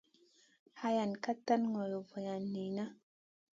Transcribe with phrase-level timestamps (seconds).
[0.81, 2.85] Hayan ka tan ŋolo vulan niyna.